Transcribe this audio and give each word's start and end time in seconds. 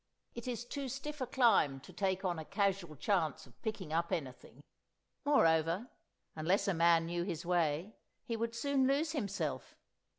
It 0.33 0.47
is 0.47 0.65
too 0.65 0.89
stiff 0.89 1.21
a 1.21 1.27
climb 1.27 1.79
to 1.81 1.93
take 1.93 2.25
on 2.25 2.39
a 2.39 2.43
casual 2.45 2.95
chance 2.95 3.45
of 3.45 3.61
picking 3.61 3.93
up 3.93 4.11
anything; 4.11 4.63
moreover, 5.25 5.91
unless 6.35 6.67
a 6.67 6.73
man 6.73 7.05
knew 7.05 7.21
his 7.21 7.45
way, 7.45 7.93
he 8.25 8.35
would 8.35 8.55
soon 8.55 8.87
lose 8.87 9.11
himself. 9.11 9.75